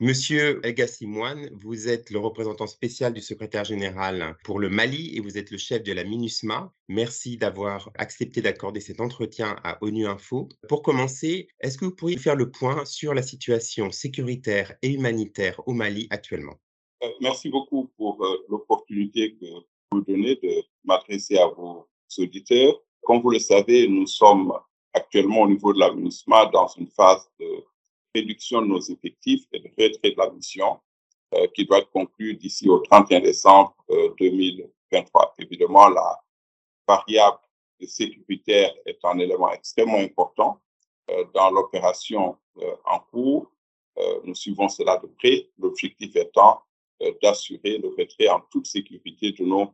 Monsieur 0.00 0.60
Elgassi 0.64 1.08
vous 1.54 1.88
êtes 1.88 2.10
le 2.10 2.20
représentant 2.20 2.68
spécial 2.68 3.12
du 3.12 3.20
secrétaire 3.20 3.64
général 3.64 4.36
pour 4.44 4.60
le 4.60 4.68
Mali 4.68 5.16
et 5.16 5.20
vous 5.20 5.36
êtes 5.38 5.50
le 5.50 5.58
chef 5.58 5.82
de 5.82 5.92
la 5.92 6.04
MINUSMA. 6.04 6.72
Merci 6.86 7.36
d'avoir 7.36 7.90
accepté 7.96 8.40
d'accorder 8.40 8.78
cet 8.78 9.00
entretien 9.00 9.56
à 9.64 9.76
ONU 9.82 10.06
Info. 10.06 10.48
Pour 10.68 10.82
commencer, 10.84 11.48
est-ce 11.58 11.76
que 11.78 11.84
vous 11.84 11.96
pourriez 11.96 12.16
faire 12.16 12.36
le 12.36 12.48
point 12.48 12.84
sur 12.84 13.12
la 13.12 13.22
situation 13.22 13.90
sécuritaire 13.90 14.72
et 14.82 14.92
humanitaire 14.92 15.60
au 15.66 15.72
Mali 15.72 16.06
actuellement? 16.10 16.60
Euh, 17.02 17.08
Merci 17.20 17.48
beaucoup 17.48 17.90
pour 17.96 18.24
euh, 18.24 18.46
l'opportunité 18.48 19.34
que 19.34 19.46
vous 19.90 20.02
donnez 20.02 20.36
de 20.36 20.62
m'adresser 20.84 21.38
à 21.38 21.48
vos 21.48 21.88
auditeurs. 22.18 22.80
Comme 23.02 23.20
vous 23.20 23.30
le 23.30 23.40
savez, 23.40 23.88
nous 23.88 24.06
sommes 24.06 24.52
actuellement 24.92 25.42
au 25.42 25.48
niveau 25.48 25.72
de 25.72 25.80
la 25.80 25.92
MINUSMA 25.92 26.46
dans 26.52 26.68
une 26.68 26.86
phase 26.86 27.28
de 27.40 27.64
réduction 28.18 28.62
de 28.62 28.66
nos 28.66 28.80
effectifs 28.80 29.44
et 29.52 29.60
de 29.60 29.68
retrait 29.68 30.10
de 30.10 30.18
la 30.18 30.30
mission 30.30 30.78
euh, 31.34 31.46
qui 31.54 31.64
doit 31.66 31.78
être 31.78 31.90
conclue 31.90 32.34
d'ici 32.34 32.68
au 32.68 32.78
31 32.78 33.20
décembre 33.20 33.74
2023. 34.18 35.22
Euh, 35.22 35.44
Évidemment, 35.44 35.88
la 35.88 36.18
variable 36.86 37.38
sécuritaire 37.86 38.74
est 38.86 38.98
un 39.04 39.18
élément 39.18 39.52
extrêmement 39.52 39.98
important 39.98 40.60
euh, 41.10 41.24
dans 41.34 41.50
l'opération 41.50 42.36
en 42.86 42.98
cours. 42.98 43.52
nous 44.24 44.34
suivons 44.34 44.68
cela 44.68 44.96
de 44.96 45.06
près, 45.18 45.48
l'objectif 45.58 46.16
étant 46.16 46.60
d'assurer 47.22 47.78
le 47.78 47.88
retrait 47.96 48.28
en 48.28 48.40
toute 48.50 48.66
sécurité 48.66 49.30
de 49.30 49.44
nos 49.44 49.72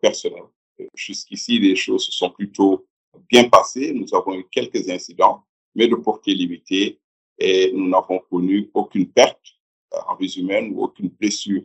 personnels. 0.00 0.50
Jusqu'ici, 0.94 1.60
les 1.60 1.76
choses 1.76 2.06
se 2.06 2.12
sont 2.12 2.30
plutôt 2.30 2.88
bien 3.30 3.48
passées. 3.48 3.92
Nous 3.92 4.12
avons 4.16 4.34
eu 4.34 4.44
quelques 4.50 4.88
incidents, 4.90 5.44
mais 5.76 5.86
de 5.86 5.94
portée 5.94 6.34
limitée 6.34 6.98
et 7.38 7.72
nous 7.72 7.88
n'avons 7.88 8.20
connu 8.30 8.70
aucune 8.74 9.10
perte 9.10 9.58
euh, 9.94 9.98
en 10.06 10.16
vie 10.16 10.34
humaine 10.38 10.72
ou 10.74 10.84
aucune 10.84 11.08
blessure 11.08 11.62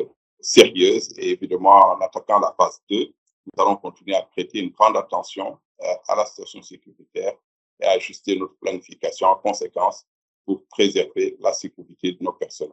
euh, 0.00 0.04
sérieuse. 0.40 1.12
Et 1.18 1.30
évidemment, 1.30 1.92
en 1.92 2.00
attaquant 2.00 2.40
la 2.40 2.54
phase 2.56 2.80
2, 2.90 2.96
nous 2.96 3.62
allons 3.62 3.76
continuer 3.76 4.14
à 4.14 4.22
prêter 4.22 4.60
une 4.60 4.70
grande 4.70 4.96
attention 4.96 5.58
euh, 5.82 5.94
à 6.08 6.16
la 6.16 6.26
situation 6.26 6.62
sécuritaire 6.62 7.34
et 7.80 7.84
à 7.84 7.92
ajuster 7.92 8.36
notre 8.36 8.56
planification 8.58 9.28
en 9.28 9.36
conséquence 9.36 10.06
pour 10.44 10.64
préserver 10.68 11.36
la 11.40 11.52
sécurité 11.52 12.12
de 12.12 12.22
nos 12.22 12.32
personnes. 12.32 12.72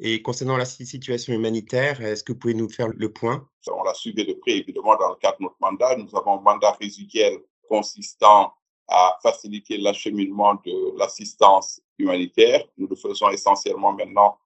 Et 0.00 0.22
concernant 0.22 0.56
la 0.56 0.64
situation 0.64 1.34
humanitaire, 1.34 2.00
est-ce 2.00 2.24
que 2.24 2.32
vous 2.32 2.38
pouvez 2.38 2.54
nous 2.54 2.68
faire 2.68 2.88
le 2.88 3.12
point? 3.12 3.48
On 3.70 3.84
l'a 3.84 3.94
suivi 3.94 4.24
de 4.24 4.32
près, 4.32 4.58
évidemment, 4.58 4.96
dans 4.96 5.10
le 5.10 5.16
cadre 5.16 5.38
de 5.38 5.44
notre 5.44 5.56
mandat. 5.60 5.96
Nous 5.96 6.16
avons 6.16 6.38
un 6.38 6.42
mandat 6.42 6.72
résiduel 6.80 7.38
consistant 7.68 8.52
à 8.88 9.16
faciliter 9.22 9.78
l'acheminement 9.78 10.54
de 10.64 10.98
l'assistance 10.98 11.80
humanitaire. 11.98 12.64
Nous 12.76 12.86
le 12.86 12.96
faisons 12.96 13.30
essentiellement 13.30 13.92
maintenant 13.92 14.38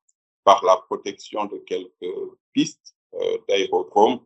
par 0.45 0.65
la 0.65 0.77
protection 0.77 1.47
de 1.47 1.59
quelques 1.59 2.15
pistes 2.53 2.95
euh, 3.15 3.39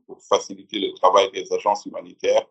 pour 0.06 0.22
faciliter 0.22 0.78
le 0.78 0.92
travail 0.94 1.30
des 1.32 1.50
agences 1.52 1.86
humanitaires. 1.86 2.46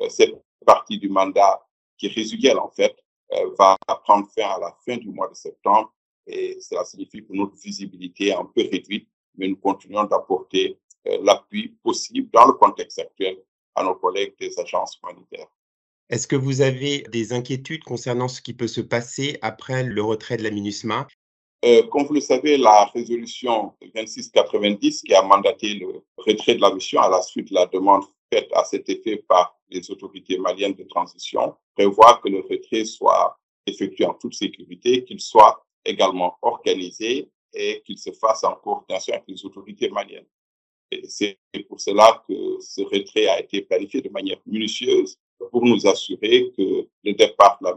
Euh, 0.00 0.08
cette 0.08 0.34
partie 0.66 0.98
du 0.98 1.08
mandat 1.08 1.64
qui 1.96 2.06
est 2.06 2.12
résiduelle 2.12 2.58
en 2.58 2.70
fait 2.70 2.96
euh, 3.32 3.50
va 3.58 3.76
prendre 4.04 4.28
fin 4.28 4.48
à 4.48 4.58
la 4.58 4.76
fin 4.84 4.96
du 4.96 5.10
mois 5.10 5.28
de 5.28 5.34
septembre 5.34 5.92
et 6.26 6.58
cela 6.60 6.84
signifie 6.84 7.24
que 7.24 7.32
notre 7.32 7.54
visibilité 7.56 8.28
est 8.28 8.34
un 8.34 8.44
peu 8.44 8.62
réduite, 8.62 9.08
mais 9.36 9.48
nous 9.48 9.56
continuons 9.56 10.04
d'apporter 10.04 10.78
euh, 11.06 11.18
l'appui 11.22 11.68
possible 11.82 12.30
dans 12.32 12.46
le 12.46 12.54
contexte 12.54 12.98
actuel 12.98 13.38
à 13.74 13.84
nos 13.84 13.94
collègues 13.94 14.34
des 14.38 14.58
agences 14.58 14.98
humanitaires. 15.02 15.48
Est-ce 16.10 16.26
que 16.26 16.36
vous 16.36 16.60
avez 16.60 17.02
des 17.10 17.32
inquiétudes 17.32 17.82
concernant 17.82 18.28
ce 18.28 18.42
qui 18.42 18.52
peut 18.52 18.68
se 18.68 18.82
passer 18.82 19.38
après 19.40 19.82
le 19.84 20.02
retrait 20.02 20.36
de 20.36 20.42
la 20.42 20.50
MINUSMA? 20.50 21.08
Euh, 21.64 21.82
Comme 21.84 22.04
vous 22.04 22.12
le 22.12 22.20
savez, 22.20 22.58
la 22.58 22.84
résolution 22.86 23.72
2690 23.94 25.02
qui 25.02 25.14
a 25.14 25.22
mandaté 25.22 25.74
le 25.74 26.04
retrait 26.18 26.56
de 26.56 26.60
la 26.60 26.74
mission 26.74 27.00
à 27.00 27.08
la 27.08 27.22
suite 27.22 27.48
de 27.48 27.54
la 27.54 27.64
demande 27.66 28.04
faite 28.30 28.50
à 28.52 28.64
cet 28.64 28.88
effet 28.90 29.24
par 29.26 29.58
les 29.70 29.90
autorités 29.90 30.36
maliennes 30.38 30.74
de 30.74 30.84
transition 30.84 31.56
prévoit 31.74 32.20
que 32.22 32.28
le 32.28 32.40
retrait 32.40 32.84
soit 32.84 33.38
effectué 33.66 34.04
en 34.04 34.12
toute 34.12 34.34
sécurité, 34.34 35.04
qu'il 35.04 35.20
soit 35.20 35.64
également 35.86 36.36
organisé 36.42 37.30
et 37.54 37.82
qu'il 37.86 37.98
se 37.98 38.12
fasse 38.12 38.44
en 38.44 38.56
coordination 38.56 39.14
avec 39.14 39.24
les 39.26 39.42
autorités 39.46 39.88
maliennes. 39.88 40.26
C'est 41.08 41.38
pour 41.66 41.80
cela 41.80 42.22
que 42.28 42.60
ce 42.60 42.82
retrait 42.82 43.26
a 43.26 43.40
été 43.40 43.62
planifié 43.62 44.02
de 44.02 44.10
manière 44.10 44.38
minutieuse 44.46 45.18
pour 45.50 45.64
nous 45.64 45.86
assurer 45.86 46.52
que 46.56 46.88
le 47.04 47.12
départ 47.12 47.58
de 47.60 47.66
la 47.66 47.76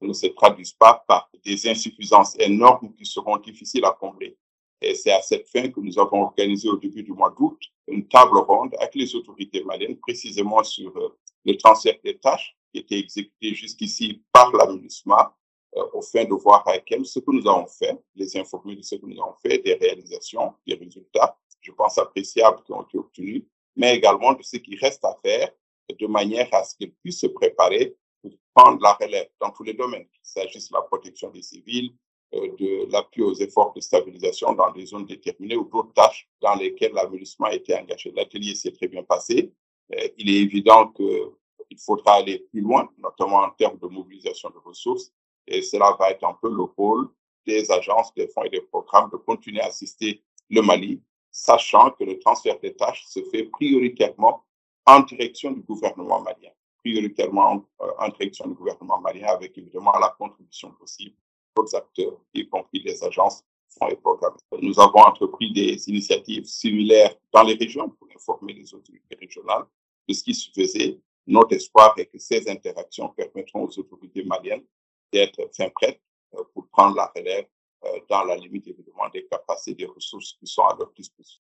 ne 0.00 0.12
se 0.12 0.26
traduise 0.28 0.72
pas 0.72 1.04
par 1.06 1.30
des 1.44 1.68
insuffisances 1.68 2.36
énormes 2.38 2.94
qui 2.94 3.04
seront 3.04 3.36
difficiles 3.38 3.84
à 3.84 3.92
combler. 3.92 4.36
Et 4.80 4.94
c'est 4.94 5.12
à 5.12 5.22
cette 5.22 5.48
fin 5.48 5.68
que 5.68 5.80
nous 5.80 5.98
avons 5.98 6.22
organisé 6.22 6.68
au 6.68 6.76
début 6.76 7.02
du 7.02 7.12
mois 7.12 7.34
d'août 7.36 7.58
une 7.88 8.06
table 8.08 8.38
ronde 8.38 8.74
avec 8.78 8.94
les 8.94 9.14
autorités 9.14 9.64
maliennes, 9.64 9.96
précisément 9.98 10.62
sur 10.62 10.94
euh, 10.96 11.16
le 11.44 11.56
transfert 11.56 11.96
des 12.04 12.18
tâches 12.18 12.56
qui 12.72 12.80
étaient 12.80 12.98
exécutées 12.98 13.54
jusqu'ici 13.54 14.22
par 14.32 14.52
la 14.52 14.66
MINUSMA, 14.66 15.34
euh, 15.76 15.84
au 15.94 16.02
fin 16.02 16.24
de 16.24 16.34
voir 16.34 16.66
avec 16.68 16.90
elles 16.92 17.06
ce 17.06 17.20
que 17.20 17.30
nous 17.30 17.48
avons 17.48 17.66
fait, 17.66 17.98
les 18.14 18.36
informer 18.36 18.76
de 18.76 18.82
ce 18.82 18.96
que 18.96 19.06
nous 19.06 19.20
avons 19.20 19.34
fait, 19.42 19.58
des 19.58 19.74
réalisations, 19.74 20.54
des 20.66 20.74
résultats, 20.74 21.38
je 21.60 21.72
pense 21.72 21.98
appréciables 21.98 22.62
qui 22.64 22.72
ont 22.72 22.82
été 22.82 22.98
obtenus, 22.98 23.44
mais 23.76 23.96
également 23.96 24.34
de 24.34 24.42
ce 24.42 24.56
qui 24.56 24.76
reste 24.76 25.04
à 25.04 25.16
faire 25.22 25.50
de 25.94 26.06
manière 26.06 26.48
à 26.52 26.64
ce 26.64 26.76
qu'ils 26.76 26.92
puissent 26.92 27.20
se 27.20 27.26
préparer 27.26 27.96
pour 28.22 28.32
prendre 28.54 28.82
la 28.82 28.94
relève 28.94 29.28
dans 29.40 29.50
tous 29.50 29.62
les 29.62 29.74
domaines, 29.74 30.06
qu'il 30.08 30.20
s'agisse 30.22 30.70
de 30.70 30.74
la 30.74 30.82
protection 30.82 31.30
des 31.30 31.42
civils, 31.42 31.92
euh, 32.34 32.48
de 32.58 32.90
l'appui 32.90 33.22
aux 33.22 33.34
efforts 33.34 33.72
de 33.74 33.80
stabilisation 33.80 34.52
dans 34.52 34.72
des 34.72 34.86
zones 34.86 35.06
déterminées 35.06 35.56
ou 35.56 35.64
d'autres 35.64 35.92
tâches 35.92 36.28
dans 36.40 36.54
lesquelles 36.56 36.92
l'aménagement 36.92 37.46
a 37.46 37.54
été 37.54 37.74
engagé. 37.76 38.12
L'atelier 38.14 38.54
s'est 38.54 38.72
très 38.72 38.88
bien 38.88 39.04
passé. 39.04 39.52
Euh, 39.94 40.08
il 40.18 40.28
est 40.30 40.40
évident 40.40 40.88
qu'il 40.88 41.78
faudra 41.78 42.14
aller 42.14 42.40
plus 42.50 42.60
loin, 42.60 42.88
notamment 42.98 43.38
en 43.38 43.50
termes 43.50 43.78
de 43.78 43.86
mobilisation 43.86 44.50
de 44.50 44.58
ressources, 44.58 45.12
et 45.46 45.62
cela 45.62 45.96
va 45.98 46.10
être 46.10 46.24
un 46.24 46.36
peu 46.42 46.48
le 46.48 46.62
rôle 46.62 47.08
des 47.46 47.70
agences, 47.70 48.12
des 48.14 48.26
fonds 48.26 48.42
et 48.42 48.50
des 48.50 48.62
programmes 48.62 49.08
de 49.10 49.16
continuer 49.18 49.60
à 49.60 49.66
assister 49.66 50.22
le 50.50 50.62
Mali, 50.62 51.00
sachant 51.30 51.90
que 51.90 52.02
le 52.02 52.18
transfert 52.18 52.58
des 52.58 52.74
tâches 52.74 53.04
se 53.06 53.22
fait 53.30 53.44
prioritairement 53.44 54.45
en 54.86 55.00
direction 55.00 55.50
du 55.52 55.60
gouvernement 55.62 56.20
malien, 56.20 56.50
prioritairement 56.78 57.64
euh, 57.82 57.90
en 57.98 58.08
direction 58.08 58.46
du 58.48 58.54
gouvernement 58.54 59.00
malien, 59.00 59.28
avec 59.28 59.56
évidemment 59.58 59.98
la 59.98 60.14
contribution 60.18 60.70
possible 60.72 61.16
d'autres 61.56 61.74
acteurs, 61.74 62.18
y 62.34 62.48
compris 62.48 62.82
les 62.82 63.02
agences, 63.02 63.44
et 63.90 63.96
programmes. 63.96 64.36
Nous 64.60 64.78
avons 64.80 65.00
entrepris 65.00 65.52
des 65.52 65.88
initiatives 65.88 66.44
similaires 66.44 67.14
dans 67.32 67.42
les 67.42 67.54
régions 67.54 67.88
pour 67.90 68.08
informer 68.14 68.54
les 68.54 68.72
autorités 68.74 69.16
régionales 69.20 69.64
de 70.08 70.14
ce 70.14 70.22
qui 70.22 70.34
se 70.34 70.50
faisait. 70.50 70.98
Notre 71.26 71.54
espoir 71.54 71.94
est 71.98 72.06
que 72.06 72.18
ces 72.18 72.48
interactions 72.48 73.08
permettront 73.10 73.64
aux 73.64 73.78
autorités 73.78 74.24
maliennes 74.24 74.64
d'être 75.12 75.48
fin 75.54 75.68
prêtes 75.70 76.00
euh, 76.34 76.42
pour 76.54 76.68
prendre 76.68 76.96
la 76.96 77.12
relève 77.14 77.46
euh, 77.84 78.00
dans 78.08 78.24
la 78.24 78.36
limite 78.36 78.66
évidemment 78.68 79.08
des 79.12 79.26
capacités 79.26 79.72
et 79.72 79.86
des 79.86 79.92
ressources 79.92 80.34
qui 80.38 80.46
sont 80.46 80.62
à 80.62 80.76
leur 80.78 80.92
disposition. 80.92 81.42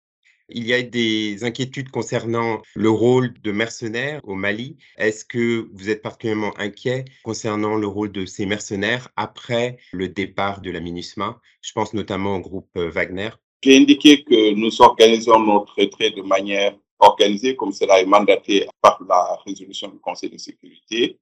Il 0.54 0.68
y 0.68 0.74
a 0.74 0.82
des 0.82 1.44
inquiétudes 1.44 1.90
concernant 1.90 2.62
le 2.76 2.90
rôle 2.90 3.34
de 3.42 3.52
mercenaires 3.52 4.20
au 4.24 4.36
Mali. 4.36 4.78
Est-ce 4.98 5.24
que 5.24 5.70
vous 5.74 5.90
êtes 5.90 6.02
particulièrement 6.02 6.54
inquiet 6.58 7.06
concernant 7.24 7.76
le 7.76 7.88
rôle 7.88 8.12
de 8.12 8.26
ces 8.26 8.46
mercenaires 8.46 9.10
après 9.16 9.78
le 9.94 10.10
départ 10.10 10.62
de 10.62 10.72
la 10.72 10.82
MINUSMA? 10.82 11.40
Je 11.62 11.72
pense 11.72 11.94
notamment 11.94 12.36
au 12.36 12.40
groupe 12.40 12.70
euh, 12.78 12.90
Wagner. 12.90 13.30
J'ai 13.64 13.78
indiqué 13.78 14.24
que 14.24 14.54
nous 14.54 14.82
organisons 14.82 15.40
notre 15.40 15.74
retrait 15.80 16.12
de 16.12 16.22
manière 16.22 16.76
organisée, 17.00 17.56
comme 17.56 17.72
cela 17.72 18.02
est 18.02 18.06
mandaté 18.06 18.68
par 18.82 19.00
la 19.08 19.38
résolution 19.46 19.88
du 19.88 20.00
Conseil 20.00 20.30
de 20.30 20.38
sécurité, 20.38 21.18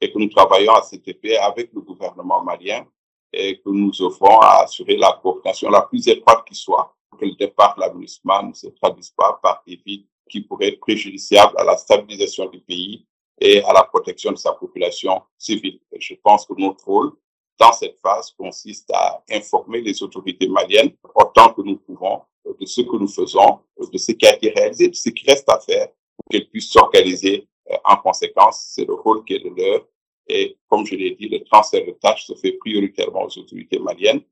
et 0.00 0.12
que 0.12 0.18
nous 0.18 0.28
travaillons 0.28 0.74
à 0.74 0.82
cet 0.82 1.08
effet 1.08 1.36
avec 1.36 1.70
le 1.72 1.80
gouvernement 1.80 2.42
malien 2.42 2.86
et 3.32 3.56
que 3.58 3.70
nous 3.70 4.00
offrons 4.02 4.38
à 4.40 4.62
assurer 4.62 4.96
la 4.96 5.18
coordination 5.20 5.70
la 5.70 5.82
plus 5.82 6.06
étroite 6.08 6.44
qui 6.46 6.54
soit 6.54 6.94
que 7.18 7.24
le 7.24 7.34
départ 7.34 7.74
de 7.76 7.80
l'aménagement 7.80 8.42
ne 8.42 8.54
se 8.54 8.68
traduise 8.68 9.10
pas 9.10 9.38
par 9.42 9.62
des 9.66 9.80
vides 9.84 10.06
qui 10.28 10.40
pourraient 10.40 10.68
être 10.68 10.80
préjudiciables 10.80 11.54
à 11.58 11.64
la 11.64 11.76
stabilisation 11.76 12.46
du 12.46 12.60
pays 12.60 13.06
et 13.40 13.62
à 13.62 13.72
la 13.72 13.82
protection 13.84 14.32
de 14.32 14.36
sa 14.36 14.52
population 14.52 15.22
civile. 15.36 15.80
Je 15.98 16.14
pense 16.22 16.46
que 16.46 16.54
notre 16.56 16.84
rôle 16.84 17.12
dans 17.58 17.72
cette 17.72 17.98
phase 18.00 18.32
consiste 18.32 18.90
à 18.92 19.22
informer 19.30 19.80
les 19.80 20.02
autorités 20.02 20.48
maliennes 20.48 20.92
autant 21.14 21.52
que 21.52 21.62
nous 21.62 21.76
pouvons 21.76 22.22
de 22.58 22.66
ce 22.66 22.80
que 22.82 22.96
nous 22.96 23.08
faisons, 23.08 23.60
de 23.92 23.98
ce 23.98 24.12
qui 24.12 24.26
a 24.26 24.34
été 24.34 24.50
réalisé, 24.50 24.88
de 24.88 24.94
ce 24.94 25.10
qui 25.10 25.24
reste 25.28 25.48
à 25.48 25.58
faire 25.58 25.88
pour 25.88 26.24
qu'elles 26.30 26.48
puissent 26.48 26.70
s'organiser 26.70 27.48
euh, 27.70 27.76
en 27.84 27.96
conséquence. 27.96 28.72
C'est 28.74 28.86
le 28.86 28.94
rôle 28.94 29.24
qui 29.24 29.34
est 29.34 29.40
de 29.40 29.50
leur. 29.50 29.86
Et 30.28 30.56
comme 30.68 30.86
je 30.86 30.94
l'ai 30.94 31.12
dit, 31.12 31.28
le 31.28 31.42
transfert 31.44 31.84
de 31.84 31.92
tâches 31.92 32.26
se 32.26 32.34
fait 32.34 32.52
prioritairement 32.52 33.24
aux 33.24 33.38
autorités 33.38 33.78
maliennes 33.78 34.22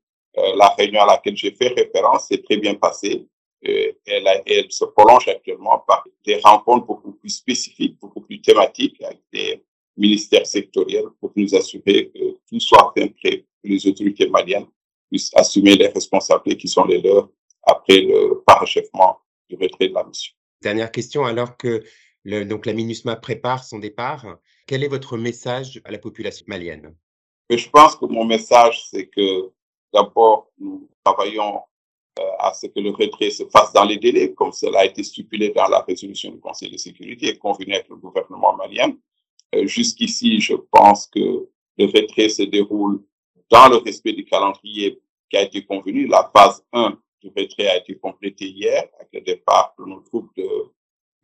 la 0.55 0.69
réunion 0.69 1.01
à 1.01 1.07
laquelle 1.07 1.35
j'ai 1.35 1.51
fait 1.51 1.69
référence 1.69 2.27
s'est 2.27 2.41
très 2.41 2.57
bien 2.57 2.75
passée. 2.75 3.27
Euh, 3.67 3.91
elle, 4.05 4.43
elle, 4.45 4.71
se 4.71 4.85
prolonge 4.85 5.27
actuellement 5.27 5.79
par 5.87 6.05
des 6.23 6.39
rencontres 6.43 6.85
beaucoup 6.85 7.13
plus 7.13 7.29
spécifiques, 7.29 7.97
beaucoup 7.99 8.21
plus 8.21 8.39
thématiques 8.39 9.01
avec 9.01 9.21
des 9.33 9.63
ministères 9.97 10.45
sectoriels 10.45 11.07
pour 11.19 11.31
nous 11.35 11.55
assurer 11.55 12.09
que 12.09 12.37
tout 12.47 12.59
soit 12.59 12.93
fait 12.95 13.09
prêt, 13.09 13.45
que 13.63 13.69
les 13.69 13.87
autorités 13.87 14.29
maliennes 14.29 14.67
puissent 15.09 15.31
assumer 15.35 15.75
les 15.75 15.87
responsabilités 15.87 16.57
qui 16.57 16.67
sont 16.67 16.85
les 16.85 17.01
leurs 17.01 17.29
après 17.63 18.01
le 18.01 18.43
parachèvement 18.45 19.19
du 19.49 19.55
retrait 19.55 19.89
de 19.89 19.93
la 19.93 20.03
mission. 20.03 20.33
Dernière 20.61 20.91
question, 20.91 21.25
alors 21.25 21.57
que 21.57 21.83
le, 22.23 22.43
donc 22.45 22.65
la 22.65 22.73
MINUSMA 22.73 23.15
prépare 23.15 23.63
son 23.63 23.79
départ, 23.79 24.37
quel 24.67 24.83
est 24.83 24.87
votre 24.87 25.17
message 25.17 25.81
à 25.83 25.91
la 25.91 25.97
population 25.97 26.45
malienne? 26.47 26.95
Je 27.49 27.69
pense 27.69 27.95
que 27.95 28.05
mon 28.05 28.25
message, 28.25 28.85
c'est 28.89 29.07
que 29.07 29.51
d'abord, 29.93 30.51
nous 30.57 30.89
travaillons 31.03 31.61
euh, 32.19 32.23
à 32.39 32.53
ce 32.53 32.67
que 32.67 32.79
le 32.79 32.91
retrait 32.91 33.29
se 33.29 33.43
fasse 33.45 33.73
dans 33.73 33.85
les 33.85 33.97
délais, 33.97 34.33
comme 34.33 34.51
cela 34.51 34.79
a 34.79 34.85
été 34.85 35.03
stipulé 35.03 35.49
dans 35.49 35.67
la 35.67 35.81
résolution 35.81 36.31
du 36.31 36.39
Conseil 36.39 36.71
de 36.71 36.77
sécurité 36.77 37.27
et 37.27 37.37
convenu 37.37 37.73
avec 37.73 37.89
le 37.89 37.95
gouvernement 37.95 38.55
malien. 38.55 38.91
Euh, 39.55 39.67
jusqu'ici, 39.67 40.39
je 40.39 40.55
pense 40.55 41.07
que 41.07 41.47
le 41.77 41.85
retrait 41.85 42.29
se 42.29 42.43
déroule 42.43 43.03
dans 43.49 43.69
le 43.69 43.77
respect 43.77 44.13
du 44.13 44.25
calendrier 44.25 44.99
qui 45.29 45.37
a 45.37 45.43
été 45.43 45.63
convenu. 45.63 46.07
La 46.07 46.29
phase 46.35 46.65
1 46.73 46.97
du 47.21 47.31
retrait 47.35 47.67
a 47.67 47.77
été 47.77 47.97
complétée 47.97 48.47
hier 48.47 48.85
avec 48.95 49.09
le 49.13 49.21
départ 49.21 49.75
de 49.77 49.85
nos 49.85 50.01
troupes 50.01 50.35
de 50.35 50.47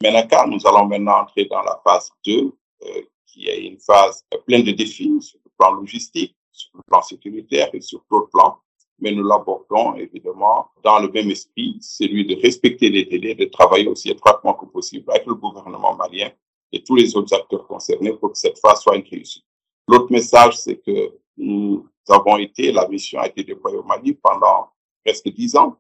Menaka. 0.04 0.46
Nous 0.46 0.66
allons 0.68 0.86
maintenant 0.86 1.22
entrer 1.22 1.46
dans 1.46 1.62
la 1.62 1.82
phase 1.84 2.12
2, 2.26 2.52
euh, 2.84 3.02
qui 3.26 3.48
est 3.48 3.66
une 3.66 3.80
phase 3.80 4.26
pleine 4.46 4.64
de 4.64 4.72
défis 4.72 5.12
sur 5.22 5.40
le 5.44 5.52
plan 5.58 5.72
logistique, 5.72 6.36
sur 6.54 6.72
le 6.78 6.84
plan 6.88 7.02
sécuritaire 7.02 7.70
et 7.74 7.82
sur 7.82 8.04
d'autres 8.10 8.30
plans 8.30 8.60
mais 9.00 9.12
nous 9.12 9.24
l'abordons 9.24 9.96
évidemment 9.96 10.70
dans 10.84 11.00
le 11.00 11.10
même 11.10 11.30
esprit, 11.30 11.78
celui 11.82 12.26
de 12.26 12.40
respecter 12.42 12.90
les 12.90 13.06
délais, 13.06 13.36
de 13.36 13.46
travailler 13.46 13.88
aussi 13.88 14.10
étroitement 14.10 14.54
que 14.54 14.66
possible 14.66 15.12
avec 15.12 15.26
le 15.26 15.36
gouvernement 15.36 15.96
malien 15.96 16.32
et 16.72 16.84
tous 16.84 16.96
les 16.96 17.16
autres 17.16 17.36
acteurs 17.36 17.68
concernés 17.68 18.14
pour 18.14 18.32
que 18.32 18.38
cette 18.38 18.58
phase 18.60 18.82
soit 18.82 18.96
une 18.96 19.06
réussite. 19.10 19.46
L'autre 19.88 20.12
message, 20.12 20.58
c'est 20.58 20.78
que 20.78 21.20
nous 21.38 21.88
avons 22.08 22.38
été, 22.38 22.72
la 22.72 22.88
mission 22.88 23.20
a 23.20 23.28
été 23.28 23.44
déployée 23.44 23.78
au 23.78 23.84
Mali 23.84 24.14
pendant 24.14 24.70
presque 25.04 25.30
dix 25.30 25.56
ans 25.56 25.78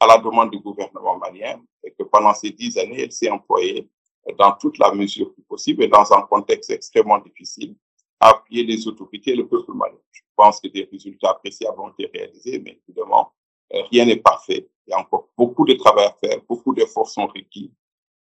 à 0.00 0.06
la 0.06 0.18
demande 0.18 0.50
du 0.50 0.58
gouvernement 0.58 1.18
malien 1.18 1.60
et 1.84 1.90
que 1.90 2.02
pendant 2.04 2.32
ces 2.32 2.50
dix 2.50 2.78
années, 2.78 3.02
elle 3.02 3.12
s'est 3.12 3.30
employée 3.30 3.88
dans 4.38 4.52
toute 4.52 4.78
la 4.78 4.94
mesure 4.94 5.32
possible 5.48 5.82
et 5.82 5.88
dans 5.88 6.10
un 6.12 6.22
contexte 6.22 6.70
extrêmement 6.70 7.18
difficile 7.18 7.76
appuyer 8.22 8.64
les 8.64 8.86
autorités 8.86 9.32
et 9.32 9.36
le 9.36 9.46
peuple 9.46 9.72
malien. 9.72 9.98
Je 10.12 10.22
pense 10.36 10.60
que 10.60 10.68
des 10.68 10.88
résultats 10.90 11.30
appréciables 11.30 11.80
ont 11.80 11.90
été 11.90 12.10
réalisés, 12.12 12.58
mais 12.60 12.80
évidemment, 12.88 13.32
euh, 13.74 13.82
rien 13.90 14.06
n'est 14.06 14.16
parfait. 14.16 14.68
Il 14.86 14.90
y 14.90 14.94
a 14.94 15.00
encore 15.00 15.28
beaucoup 15.36 15.64
de 15.64 15.74
travail 15.74 16.06
à 16.06 16.16
faire, 16.24 16.38
beaucoup 16.48 16.74
d'efforts 16.74 17.08
sont 17.08 17.26
requis 17.26 17.72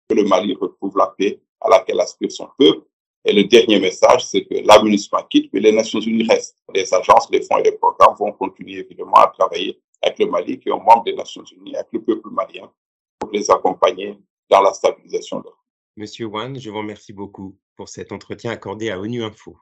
que 0.10 0.16
le 0.16 0.24
Mali 0.24 0.56
retrouve 0.56 0.98
la 0.98 1.08
paix 1.08 1.42
à 1.62 1.70
laquelle 1.70 2.00
aspire 2.00 2.32
son 2.32 2.50
peuple. 2.58 2.86
Et 3.26 3.34
le 3.34 3.44
dernier 3.44 3.80
message, 3.80 4.26
c'est 4.26 4.46
que 4.46 4.56
l'administration 4.64 5.28
quitte, 5.30 5.52
mais 5.52 5.60
les 5.60 5.72
Nations 5.72 6.00
Unies 6.00 6.28
restent. 6.28 6.58
Les 6.74 6.94
agences, 6.94 7.30
les 7.30 7.42
fonds 7.42 7.58
et 7.58 7.64
les 7.64 7.74
programmes 7.74 8.16
vont 8.18 8.32
continuer 8.32 8.80
évidemment 8.80 9.16
à 9.16 9.28
travailler 9.28 9.82
avec 10.02 10.20
le 10.20 10.28
Mali, 10.28 10.60
qui 10.60 10.70
est 10.70 10.72
un 10.72 10.78
membre 10.78 11.04
des 11.04 11.14
Nations 11.14 11.44
Unies, 11.44 11.76
avec 11.76 11.88
le 11.92 12.04
peuple 12.04 12.30
malien, 12.30 12.72
pour 13.20 13.32
les 13.32 13.50
accompagner 13.52 14.18
dans 14.50 14.62
la 14.62 14.72
stabilisation 14.74 15.40
de 15.42 15.50
Monsieur 15.98 16.28
Wan, 16.28 16.60
je 16.60 16.70
vous 16.70 16.78
remercie 16.78 17.12
beaucoup 17.12 17.58
pour 17.76 17.90
cet 17.90 18.12
entretien 18.12 18.52
accordé 18.52 18.92
à 18.92 19.00
ONU 19.00 19.24
Info. 19.24 19.58